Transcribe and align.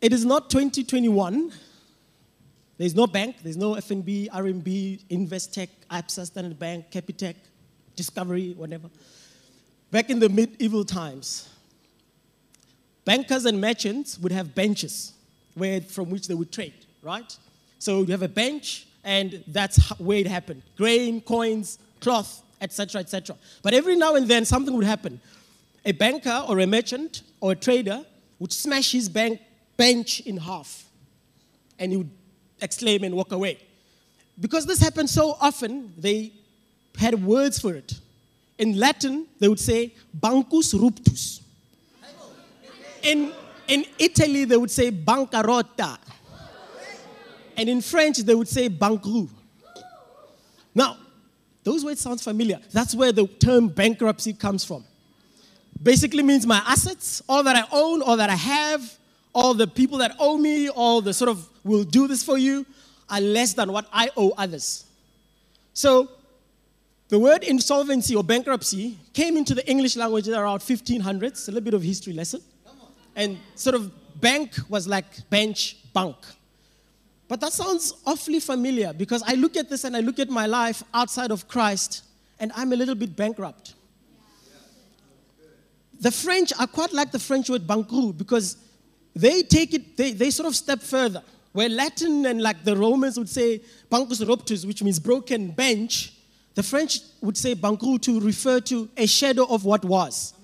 It 0.00 0.12
is 0.12 0.24
not 0.24 0.48
2021. 0.50 1.52
There's 2.76 2.94
no 2.94 3.08
bank, 3.08 3.36
there's 3.42 3.56
no 3.56 3.72
FNB, 3.72 4.30
RMB, 4.30 5.04
Investec, 5.10 5.68
ABSA, 5.90 6.26
Standard 6.26 6.58
Bank, 6.58 6.92
Capitec, 6.92 7.34
Discovery, 7.96 8.54
whatever. 8.56 8.88
Back 9.90 10.10
in 10.10 10.20
the 10.20 10.28
medieval 10.28 10.84
times, 10.84 11.48
bankers 13.04 13.46
and 13.46 13.60
merchants 13.60 14.16
would 14.20 14.30
have 14.30 14.54
benches 14.54 15.14
where, 15.54 15.80
from 15.80 16.10
which 16.10 16.28
they 16.28 16.34
would 16.34 16.52
trade, 16.52 16.74
right? 17.02 17.36
So 17.80 18.02
you 18.02 18.12
have 18.12 18.22
a 18.22 18.28
bench, 18.28 18.86
and 19.02 19.42
that's 19.48 19.88
where 19.98 20.18
it 20.18 20.28
happened 20.28 20.62
grain, 20.76 21.20
coins, 21.20 21.80
cloth, 22.00 22.42
etc., 22.60 23.00
etc. 23.00 23.34
But 23.62 23.74
every 23.74 23.96
now 23.96 24.14
and 24.14 24.28
then, 24.28 24.44
something 24.44 24.74
would 24.76 24.86
happen. 24.86 25.20
A 25.84 25.90
banker 25.90 26.44
or 26.48 26.60
a 26.60 26.66
merchant 26.66 27.22
or 27.40 27.52
a 27.52 27.56
trader 27.56 28.04
would 28.38 28.52
smash 28.52 28.92
his 28.92 29.08
bank 29.08 29.40
bench 29.78 30.20
in 30.20 30.36
half, 30.36 30.84
and 31.78 31.90
he 31.92 31.96
would 31.96 32.10
exclaim 32.60 33.04
and 33.04 33.14
walk 33.14 33.32
away. 33.32 33.58
Because 34.38 34.66
this 34.66 34.80
happened 34.80 35.08
so 35.08 35.38
often, 35.40 35.94
they 35.96 36.32
had 36.98 37.24
words 37.24 37.58
for 37.58 37.74
it. 37.74 37.94
In 38.58 38.78
Latin, 38.78 39.26
they 39.38 39.48
would 39.48 39.60
say 39.60 39.94
bancus 40.18 40.74
ruptus. 40.74 41.40
In, 43.02 43.32
in 43.68 43.86
Italy, 43.98 44.44
they 44.44 44.56
would 44.56 44.70
say 44.70 44.90
bancarotta. 44.90 45.96
And 47.56 47.68
in 47.68 47.80
French, 47.80 48.18
they 48.18 48.34
would 48.34 48.48
say 48.48 48.68
bankrou. 48.68 49.28
Now, 50.74 50.96
those 51.64 51.84
words 51.84 52.00
sound 52.00 52.20
familiar. 52.20 52.60
That's 52.72 52.94
where 52.94 53.12
the 53.12 53.26
term 53.26 53.68
bankruptcy 53.68 54.32
comes 54.32 54.64
from. 54.64 54.84
Basically 55.80 56.22
means 56.22 56.46
my 56.46 56.62
assets, 56.66 57.22
all 57.28 57.42
that 57.44 57.54
I 57.56 57.64
own, 57.70 58.02
all 58.02 58.16
that 58.16 58.30
I 58.30 58.34
have, 58.34 58.97
all 59.34 59.54
the 59.54 59.66
people 59.66 59.98
that 59.98 60.16
owe 60.18 60.36
me, 60.36 60.68
all 60.68 61.00
the 61.00 61.12
sort 61.12 61.30
of 61.30 61.48
will 61.64 61.84
do 61.84 62.08
this 62.08 62.22
for 62.22 62.38
you, 62.38 62.66
are 63.10 63.20
less 63.20 63.54
than 63.54 63.72
what 63.72 63.86
I 63.92 64.10
owe 64.16 64.32
others. 64.36 64.84
So 65.72 66.10
the 67.08 67.18
word 67.18 67.42
insolvency 67.42 68.14
or 68.14 68.22
bankruptcy 68.22 68.98
came 69.14 69.36
into 69.36 69.54
the 69.54 69.68
English 69.68 69.96
language 69.96 70.28
around 70.28 70.60
1500s, 70.60 71.48
a 71.48 71.52
little 71.52 71.64
bit 71.64 71.74
of 71.74 71.82
history 71.82 72.12
lesson. 72.12 72.42
And 73.16 73.38
sort 73.54 73.74
of 73.74 73.90
bank 74.20 74.54
was 74.68 74.86
like 74.86 75.28
bench, 75.30 75.76
bank. 75.92 76.16
But 77.28 77.40
that 77.40 77.52
sounds 77.52 77.94
awfully 78.06 78.40
familiar 78.40 78.92
because 78.92 79.22
I 79.26 79.34
look 79.34 79.56
at 79.56 79.68
this 79.68 79.84
and 79.84 79.96
I 79.96 80.00
look 80.00 80.18
at 80.18 80.30
my 80.30 80.46
life 80.46 80.82
outside 80.94 81.30
of 81.30 81.46
Christ 81.48 82.04
and 82.40 82.52
I'm 82.54 82.72
a 82.72 82.76
little 82.76 82.94
bit 82.94 83.14
bankrupt. 83.16 83.74
The 86.00 86.10
French 86.10 86.52
are 86.58 86.66
quite 86.66 86.92
like 86.92 87.10
the 87.10 87.18
French 87.18 87.50
word 87.50 87.66
bankrou 87.66 88.16
because 88.16 88.56
they 89.18 89.42
take 89.42 89.74
it, 89.74 89.96
they, 89.96 90.12
they 90.12 90.30
sort 90.30 90.46
of 90.46 90.54
step 90.54 90.80
further. 90.80 91.24
Where 91.52 91.68
Latin 91.68 92.24
and 92.26 92.40
like 92.40 92.62
the 92.62 92.76
Romans 92.76 93.18
would 93.18 93.28
say 93.28 93.60
bancus 93.90 94.24
ruptus, 94.24 94.64
which 94.64 94.80
means 94.80 95.00
broken 95.00 95.50
bench, 95.50 96.12
the 96.54 96.62
French 96.62 97.00
would 97.20 97.36
say 97.36 97.56
bankrou 97.56 98.00
to 98.02 98.20
refer 98.20 98.60
to 98.60 98.88
a 98.96 99.06
shadow 99.06 99.44
of 99.44 99.64
what 99.64 99.84
was. 99.84 100.34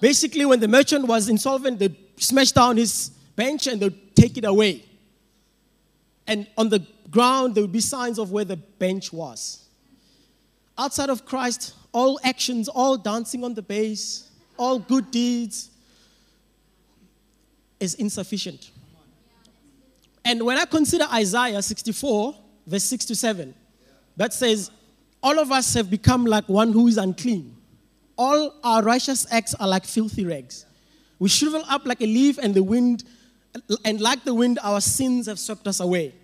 Basically, 0.00 0.44
when 0.44 0.60
the 0.60 0.68
merchant 0.68 1.06
was 1.06 1.30
insolvent, 1.30 1.78
they'd 1.78 1.96
smash 2.18 2.52
down 2.52 2.76
his 2.76 3.10
bench 3.36 3.66
and 3.68 3.80
they'd 3.80 4.14
take 4.14 4.36
it 4.36 4.44
away. 4.44 4.84
And 6.26 6.46
on 6.58 6.68
the 6.68 6.86
ground, 7.10 7.54
there 7.54 7.62
would 7.62 7.72
be 7.72 7.80
signs 7.80 8.18
of 8.18 8.30
where 8.30 8.44
the 8.44 8.56
bench 8.56 9.14
was. 9.14 9.66
Outside 10.76 11.08
of 11.08 11.24
Christ, 11.24 11.74
all 11.92 12.20
actions, 12.22 12.68
all 12.68 12.98
dancing 12.98 13.44
on 13.44 13.54
the 13.54 13.62
base, 13.62 14.28
all 14.58 14.78
good 14.78 15.10
deeds 15.10 15.70
is 17.84 17.94
insufficient. 17.94 18.70
And 20.24 20.42
when 20.44 20.58
I 20.58 20.64
consider 20.64 21.04
Isaiah 21.12 21.62
64, 21.62 22.34
verse 22.66 22.84
6 22.84 23.04
to 23.06 23.16
7, 23.16 23.54
that 24.16 24.32
says, 24.32 24.70
All 25.22 25.38
of 25.38 25.52
us 25.52 25.74
have 25.74 25.90
become 25.90 26.24
like 26.24 26.48
one 26.48 26.72
who 26.72 26.88
is 26.88 26.96
unclean. 26.96 27.56
All 28.16 28.54
our 28.64 28.82
righteous 28.82 29.26
acts 29.30 29.54
are 29.54 29.68
like 29.68 29.84
filthy 29.84 30.24
rags. 30.24 30.66
We 31.18 31.28
shrivel 31.28 31.62
up 31.68 31.86
like 31.86 32.00
a 32.00 32.06
leaf, 32.06 32.38
and 32.38 32.54
the 32.54 32.62
wind, 32.62 33.04
and 33.84 34.00
like 34.00 34.24
the 34.24 34.34
wind, 34.34 34.58
our 34.62 34.80
sins 34.80 35.26
have 35.26 35.38
swept 35.38 35.66
us 35.66 35.80
away. 35.80 36.14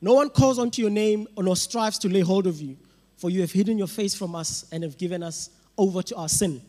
No 0.00 0.14
one 0.14 0.30
calls 0.30 0.58
unto 0.58 0.82
your 0.82 0.90
name 0.90 1.26
or 1.36 1.44
nor 1.44 1.56
strives 1.56 1.98
to 2.00 2.08
lay 2.08 2.20
hold 2.20 2.46
of 2.46 2.60
you, 2.60 2.76
for 3.16 3.30
you 3.30 3.40
have 3.40 3.52
hidden 3.52 3.78
your 3.78 3.86
face 3.86 4.14
from 4.14 4.34
us 4.34 4.66
and 4.72 4.82
have 4.82 4.98
given 4.98 5.22
us 5.22 5.50
over 5.78 6.02
to 6.02 6.16
our 6.16 6.28
sin. 6.28 6.60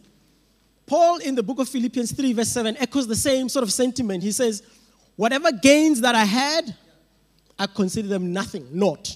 Paul 0.85 1.18
in 1.18 1.35
the 1.35 1.44
book 1.44 1.59
of 1.59 1.68
Philippians 1.68 2.12
3, 2.12 2.34
verse 2.34 2.50
7, 2.50 2.78
echoes 2.78 3.07
the 3.07 3.16
same 3.16 3.50
sort 3.50 3.63
of 3.63 3.73
sentiment. 3.73 4.22
He 4.23 4.31
says, 4.31 4.62
Whatever 5.16 5.51
gains 5.51 6.01
that 6.01 6.13
I 6.13 6.25
had, 6.25 6.75
I 7.57 7.68
consider 7.68 8.07
them 8.07 8.34
nothing, 8.34 8.68
naught. 8.72 9.16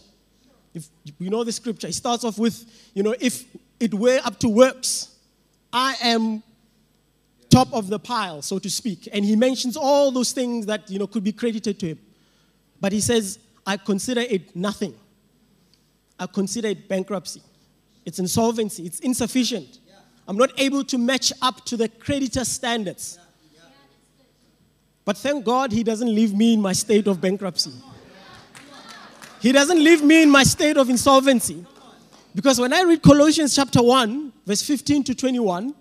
If 0.74 0.88
you 1.18 1.30
know 1.30 1.44
the 1.44 1.52
scripture, 1.52 1.88
it 1.88 1.94
starts 1.94 2.24
off 2.24 2.38
with, 2.38 2.64
you 2.94 3.04
know, 3.04 3.14
if 3.20 3.44
it 3.80 3.94
were 3.94 4.20
up 4.24 4.40
to 4.40 4.50
works, 4.50 5.16
I 5.74 5.96
am 6.02 6.42
top 7.50 7.74
of 7.74 7.90
the 7.90 8.00
pile, 8.00 8.42
so 8.42 8.60
to 8.60 8.70
speak. 8.70 9.10
And 9.12 9.26
he 9.26 9.36
mentions 9.36 9.76
all 9.76 10.12
those 10.12 10.32
things 10.32 10.68
that, 10.68 10.90
you 10.90 11.00
know, 11.00 11.08
could 11.08 11.24
be 11.24 11.32
credited 11.32 11.80
to 11.80 11.88
him. 11.88 12.00
But 12.80 12.94
he 12.94 13.02
says, 13.02 13.40
I 13.66 13.78
consider 13.78 14.22
it 14.22 14.56
nothing. 14.56 14.96
I 16.18 16.28
consider 16.28 16.70
it 16.70 16.88
bankruptcy. 16.88 17.42
It's 18.06 18.20
insolvency. 18.20 18.86
It's 18.86 19.00
insufficient. 19.00 19.80
I'm 20.30 20.38
not 20.38 20.52
able 20.60 20.84
to 20.84 21.00
match 21.00 21.34
up 21.42 21.66
to 21.66 21.76
the 21.76 21.90
creditor 21.90 22.46
standards. 22.46 23.18
But 25.04 25.18
thank 25.18 25.44
God 25.44 25.72
he 25.72 25.84
doesn't 25.84 26.14
leave 26.14 26.36
me 26.36 26.54
in 26.54 26.62
my 26.62 26.72
state 26.72 27.08
of 27.08 27.20
bankruptcy. 27.20 27.74
He 29.42 29.52
doesn't 29.52 29.84
leave 29.84 30.04
me 30.04 30.22
in 30.22 30.30
my 30.30 30.44
state 30.44 30.78
of 30.78 30.88
insolvency. 30.88 31.66
Because 32.36 32.62
when 32.62 32.72
I 32.74 32.84
read 32.84 33.02
Colossians 33.02 33.56
chapter 33.56 33.82
1, 33.82 34.32
verse 34.46 34.62
15 34.62 35.04
to 35.06 35.16
21, 35.16 35.74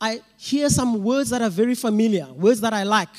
I 0.00 0.22
hear 0.38 0.70
some 0.70 1.04
words 1.04 1.28
that 1.28 1.42
are 1.42 1.50
very 1.50 1.74
familiar, 1.74 2.32
words 2.32 2.62
that 2.62 2.72
I 2.72 2.84
like. 2.84 3.10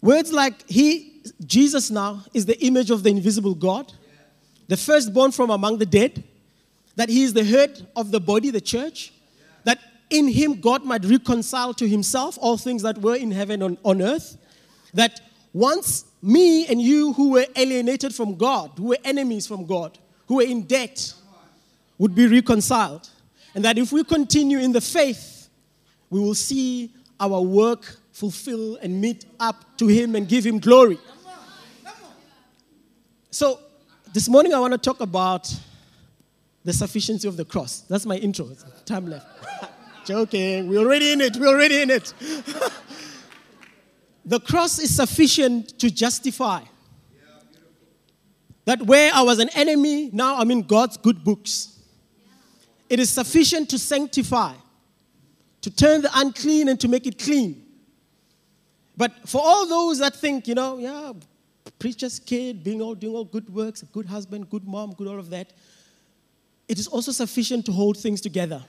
Words 0.00 0.32
like 0.32 0.70
he, 0.70 1.20
Jesus 1.44 1.90
now, 1.90 2.22
is 2.32 2.46
the 2.46 2.64
image 2.64 2.92
of 2.92 3.02
the 3.02 3.10
invisible 3.10 3.56
God, 3.56 3.92
the 4.72 4.76
firstborn 4.78 5.30
from 5.30 5.50
among 5.50 5.76
the 5.76 5.84
dead, 5.84 6.24
that 6.96 7.10
he 7.10 7.24
is 7.24 7.34
the 7.34 7.44
head 7.44 7.86
of 7.94 8.10
the 8.10 8.18
body, 8.18 8.48
the 8.48 8.58
church, 8.58 9.12
that 9.64 9.78
in 10.08 10.26
him 10.26 10.62
God 10.62 10.82
might 10.82 11.04
reconcile 11.04 11.74
to 11.74 11.86
himself 11.86 12.38
all 12.40 12.56
things 12.56 12.80
that 12.80 12.96
were 12.96 13.14
in 13.14 13.32
heaven 13.32 13.60
and 13.60 13.76
on 13.84 14.00
earth. 14.00 14.38
That 14.94 15.20
once 15.52 16.06
me 16.22 16.66
and 16.68 16.80
you 16.80 17.12
who 17.12 17.32
were 17.32 17.44
alienated 17.54 18.14
from 18.14 18.36
God, 18.36 18.70
who 18.78 18.84
were 18.84 18.98
enemies 19.04 19.46
from 19.46 19.66
God, 19.66 19.98
who 20.26 20.36
were 20.36 20.42
in 20.42 20.62
debt, 20.62 21.12
would 21.98 22.14
be 22.14 22.26
reconciled. 22.26 23.10
And 23.54 23.62
that 23.66 23.76
if 23.76 23.92
we 23.92 24.02
continue 24.04 24.58
in 24.58 24.72
the 24.72 24.80
faith, 24.80 25.50
we 26.08 26.18
will 26.18 26.34
see 26.34 26.94
our 27.20 27.42
work 27.42 27.98
fulfill 28.12 28.76
and 28.76 29.02
meet 29.02 29.26
up 29.38 29.76
to 29.76 29.86
Him 29.86 30.14
and 30.16 30.26
give 30.26 30.46
Him 30.46 30.58
glory. 30.58 30.98
So, 33.30 33.58
this 34.12 34.28
morning 34.28 34.52
I 34.52 34.60
want 34.60 34.72
to 34.72 34.78
talk 34.78 35.00
about 35.00 35.54
the 36.64 36.72
sufficiency 36.72 37.26
of 37.26 37.36
the 37.36 37.44
cross. 37.44 37.80
That's 37.80 38.06
my 38.06 38.16
intro. 38.16 38.48
Time 38.84 39.06
left. 39.06 39.26
Joking. 40.04 40.68
We're 40.68 40.80
already 40.80 41.12
in 41.12 41.20
it. 41.20 41.36
We're 41.36 41.48
already 41.48 41.82
in 41.82 41.90
it. 41.90 42.12
the 44.24 44.40
cross 44.40 44.78
is 44.78 44.94
sufficient 44.94 45.78
to 45.78 45.90
justify. 45.90 46.62
That 48.64 48.82
where 48.82 49.12
I 49.12 49.22
was 49.22 49.38
an 49.38 49.48
enemy, 49.54 50.10
now 50.12 50.36
I'm 50.36 50.50
in 50.50 50.62
God's 50.62 50.96
good 50.96 51.24
books. 51.24 51.80
It 52.88 53.00
is 53.00 53.10
sufficient 53.10 53.70
to 53.70 53.78
sanctify, 53.78 54.54
to 55.62 55.70
turn 55.70 56.02
the 56.02 56.10
unclean 56.14 56.68
and 56.68 56.78
to 56.80 56.88
make 56.88 57.06
it 57.06 57.18
clean. 57.18 57.64
But 58.96 59.28
for 59.28 59.40
all 59.42 59.66
those 59.66 59.98
that 59.98 60.14
think, 60.14 60.46
you 60.46 60.54
know, 60.54 60.78
yeah, 60.78 61.12
preacher's 61.70 62.18
kid, 62.18 62.64
being 62.64 62.82
all, 62.82 62.94
doing 62.94 63.14
all 63.14 63.24
good 63.24 63.52
works, 63.52 63.82
a 63.82 63.86
good 63.86 64.06
husband, 64.06 64.50
good 64.50 64.66
mom, 64.66 64.92
good 64.94 65.06
all 65.06 65.18
of 65.18 65.30
that, 65.30 65.52
it 66.68 66.78
is 66.78 66.88
also 66.88 67.12
sufficient 67.12 67.66
to 67.66 67.72
hold 67.72 67.96
things 67.96 68.20
together. 68.20 68.62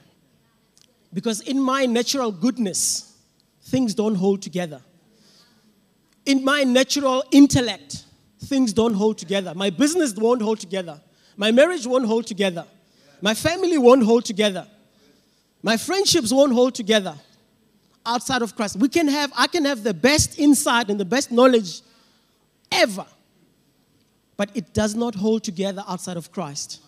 Because 1.13 1.41
in 1.41 1.59
my 1.59 1.85
natural 1.85 2.31
goodness, 2.31 3.15
things 3.63 3.93
don't 3.93 4.15
hold 4.15 4.41
together. 4.41 4.81
In 6.25 6.43
my 6.43 6.63
natural 6.63 7.23
intellect, 7.31 8.05
things 8.45 8.73
don't 8.73 8.93
hold 8.93 9.17
together. 9.17 9.53
My 9.55 9.69
business 9.69 10.13
won't 10.15 10.41
hold 10.41 10.59
together. 10.59 11.01
My 11.37 11.51
marriage 11.51 11.85
won't 11.87 12.05
hold 12.05 12.27
together. 12.27 12.65
My 13.21 13.33
family 13.33 13.77
won't 13.77 14.03
hold 14.03 14.25
together. 14.25 14.67
My 15.61 15.77
friendships 15.77 16.31
won't 16.31 16.51
hold 16.51 16.75
together 16.75 17.15
outside 18.05 18.41
of 18.41 18.55
Christ. 18.55 18.75
We 18.75 18.89
can 18.89 19.07
have, 19.07 19.31
I 19.35 19.47
can 19.47 19.65
have 19.65 19.83
the 19.83 19.93
best 19.93 20.37
insight 20.37 20.89
and 20.89 20.99
the 20.99 21.05
best 21.05 21.31
knowledge 21.31 21.81
ever, 22.73 23.05
but 24.37 24.49
it 24.55 24.73
does 24.73 24.95
not 24.95 25.15
hold 25.15 25.43
together 25.43 25.83
outside 25.87 26.17
of 26.17 26.31
Christ. 26.31 26.81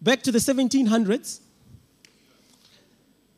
Back 0.00 0.22
to 0.22 0.32
the 0.32 0.38
1700s, 0.38 1.40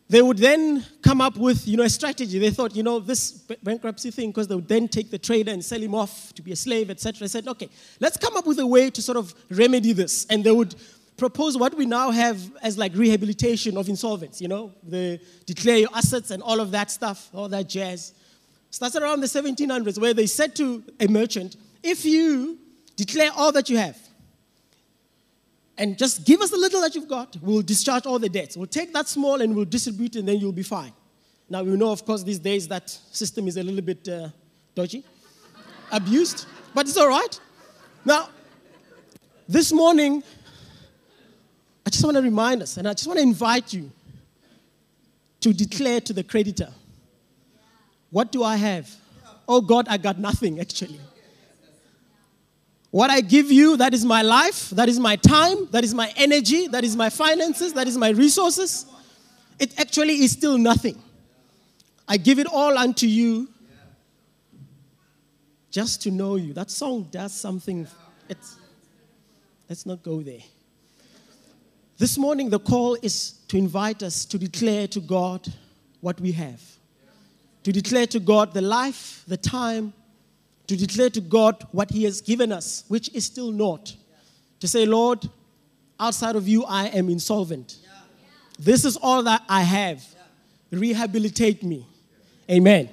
they 0.09 0.23
would 0.23 0.39
then 0.39 0.85
come 1.03 1.21
up 1.21 1.37
with 1.37 1.67
you 1.67 1.77
know 1.77 1.83
a 1.83 1.89
strategy. 1.89 2.39
They 2.39 2.51
thought 2.51 2.77
you 2.77 2.83
know 2.83 3.01
this 3.01 3.33
bankruptcy 3.63 4.11
thing 4.11 4.31
because 4.31 4.49
they 4.49 4.55
would 4.55 4.69
then 4.69 4.87
take 4.87 5.11
the 5.11 5.19
trader 5.19 5.51
and 5.51 5.65
sell 5.65 5.81
him 5.81 5.95
off 5.95 6.33
to 6.35 6.43
be 6.43 6.53
a 6.53 6.57
slave 6.57 6.91
etc 6.91 7.21
they 7.21 7.29
said 7.29 7.49
okay 7.49 7.69
let's 8.01 8.17
come 8.17 8.37
up 8.37 8.47
with 8.47 8.59
a 8.59 8.67
way 8.67 8.91
to 8.91 9.03
sort 9.03 9.17
of 9.17 9.35
remedy 9.51 9.93
this. 9.93 10.27
And 10.27 10.45
they 10.45 10.51
would 10.51 10.75
propose 11.17 11.57
what 11.57 11.75
we 11.75 11.87
now 11.87 12.11
have 12.11 12.39
as 12.63 12.77
like 12.77 12.95
rehabilitation 12.95 13.77
of 13.77 13.89
insolvents 13.89 14.41
you 14.41 14.49
know 14.49 14.73
the 14.83 15.21
declare 15.47 15.79
your 15.79 15.89
assets 15.95 16.31
and 16.31 16.43
all 16.43 16.61
of 16.61 16.71
that 16.73 16.91
stuff 16.91 17.31
all 17.33 17.49
that 17.49 17.69
jazz 17.69 18.13
starts 18.75 18.97
around 18.97 19.21
the 19.21 19.27
1700s 19.29 20.01
where 20.01 20.13
they 20.13 20.27
said 20.27 20.57
to 20.57 20.83
a 20.99 21.07
merchant 21.07 21.57
if 21.81 22.05
you 22.05 22.59
declare 22.97 23.31
all 23.37 23.53
that 23.53 23.71
you 23.71 23.79
have 23.79 23.97
and 25.79 25.97
just 25.97 26.25
give 26.27 26.41
us 26.41 26.53
a 26.53 26.57
little 26.57 26.81
that 26.81 26.93
you've 26.97 27.07
got. 27.07 27.37
We'll 27.41 27.63
discharge 27.63 28.05
all 28.05 28.19
the 28.19 28.29
debts. 28.29 28.57
We'll 28.57 28.67
take 28.67 28.93
that 28.93 29.07
small 29.07 29.41
and 29.41 29.55
we'll 29.55 29.65
distribute 29.65 30.17
and 30.17 30.27
then 30.27 30.41
you'll 30.41 30.51
be 30.51 30.65
fine. 30.65 30.93
Now, 31.49 31.63
we 31.63 31.77
know, 31.77 31.93
of 31.93 32.05
course, 32.05 32.25
these 32.25 32.41
days 32.41 32.67
that 32.67 32.91
system 32.91 33.47
is 33.47 33.57
a 33.57 33.63
little 33.63 33.81
bit 33.81 34.09
uh, 34.09 34.31
dodgy, 34.75 35.05
abused, 35.93 36.47
but 36.75 36.89
it's 36.89 36.97
all 36.97 37.09
right. 37.09 37.41
Now, 38.05 38.29
this 39.49 39.73
morning, 39.73 40.25
I 41.87 41.91
just 41.91 42.03
want 42.03 42.17
to 42.17 42.23
remind 42.23 42.61
us, 42.63 42.77
and 42.77 42.89
I 42.89 42.95
just 42.95 43.07
want 43.07 43.19
to 43.21 43.23
invite 43.23 43.73
you 43.73 43.93
to 45.43 45.53
declare 45.53 46.01
to 46.01 46.13
the 46.13 46.25
creditor, 46.25 46.71
What 48.15 48.31
do 48.31 48.45
I 48.45 48.55
have? 48.55 48.89
Oh 49.49 49.61
God, 49.61 49.89
I 49.89 49.97
got 49.97 50.21
nothing 50.21 50.61
actually. 50.61 51.01
What 52.93 53.11
I 53.11 53.21
give 53.21 53.51
you, 53.51 53.77
that 53.79 53.93
is 53.93 54.05
my 54.05 54.23
life, 54.23 54.71
that 54.71 54.89
is 54.89 55.01
my 55.01 55.17
time, 55.17 55.67
that 55.73 55.83
is 55.83 55.93
my 55.93 56.13
energy, 56.17 56.69
that 56.69 56.85
is 56.85 56.95
my 56.95 57.11
finances, 57.11 57.73
that 57.73 57.89
is 57.89 57.99
my 57.99 58.11
resources. 58.11 58.87
It 59.59 59.77
actually 59.81 60.23
is 60.23 60.31
still 60.31 60.59
nothing. 60.59 61.03
I 62.07 62.17
give 62.17 62.39
it 62.39 62.47
all 62.47 62.79
unto 62.79 63.09
you 63.09 63.49
just 65.73 66.01
to 66.03 66.13
know 66.13 66.37
you. 66.37 66.53
That 66.53 66.71
song 66.71 67.09
does 67.11 67.33
something. 67.33 67.85
It's, 68.29 68.59
let's 69.69 69.87
not 69.87 70.05
go 70.05 70.21
there. 70.21 70.45
This 71.99 72.17
morning, 72.17 72.49
the 72.49 72.61
call 72.61 72.97
is 73.03 73.41
to 73.49 73.57
invite 73.57 74.05
us 74.05 74.25
to 74.27 74.39
declare 74.39 74.87
to 74.87 75.01
God 75.01 75.53
what 76.01 76.21
we 76.21 76.31
have, 76.31 76.63
to 77.65 77.73
declare 77.73 78.07
to 78.07 78.21
God 78.21 78.55
the 78.55 78.61
life, 78.61 79.25
the 79.27 79.37
time, 79.37 79.93
to 80.67 80.77
declare 80.77 81.11
to 81.11 81.21
God 81.21 81.67
what 81.73 81.91
He 81.91 82.05
has 82.05 82.21
given 82.21 82.53
us, 82.53 82.85
which 82.89 83.13
is 83.15 83.25
still 83.25 83.51
not. 83.51 83.95
To 84.61 84.69
say, 84.69 84.87
Lord, 84.87 85.29
outside 85.99 86.37
of 86.37 86.47
you, 86.47 86.65
I 86.65 86.87
am 86.89 87.09
insolvent. 87.09 87.79
This 88.59 88.85
is 88.85 88.97
all 88.97 89.23
that 89.25 89.43
I 89.49 89.63
have. 89.63 90.05
Rehabilitate 90.71 91.63
me. 91.63 91.87
Amen. 92.51 92.89